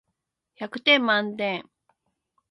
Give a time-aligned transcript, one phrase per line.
[0.57, 1.63] 百点満点